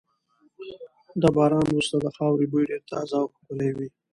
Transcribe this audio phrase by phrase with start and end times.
[1.21, 3.87] د باران وروسته د خاورې بوی ډېر تازه او ښکلی وي.